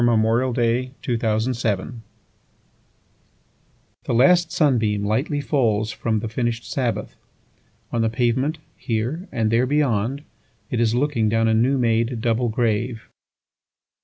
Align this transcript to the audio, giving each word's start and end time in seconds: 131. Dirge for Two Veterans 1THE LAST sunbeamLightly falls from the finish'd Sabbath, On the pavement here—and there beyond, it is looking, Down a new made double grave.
131. 0.03 0.55
Dirge 0.55 0.87
for 0.87 0.93
Two 1.03 1.15
Veterans 1.15 1.63
1THE 1.63 2.01
LAST 4.15 4.49
sunbeamLightly 4.49 5.43
falls 5.43 5.91
from 5.91 6.21
the 6.21 6.27
finish'd 6.27 6.63
Sabbath, 6.63 7.13
On 7.91 8.01
the 8.01 8.09
pavement 8.09 8.57
here—and 8.77 9.51
there 9.51 9.67
beyond, 9.67 10.23
it 10.71 10.79
is 10.79 10.95
looking, 10.95 11.29
Down 11.29 11.47
a 11.47 11.53
new 11.53 11.77
made 11.77 12.19
double 12.19 12.49
grave. 12.49 13.09